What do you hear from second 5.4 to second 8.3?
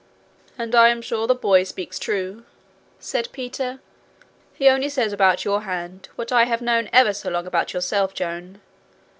your hand what I have known ever so long about yourself,